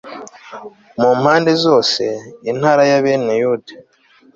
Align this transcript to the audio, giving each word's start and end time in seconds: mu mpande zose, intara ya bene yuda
mu 0.99 1.09
mpande 1.21 1.51
zose, 1.63 2.03
intara 2.51 2.81
ya 2.91 2.99
bene 3.05 3.31
yuda 3.41 3.73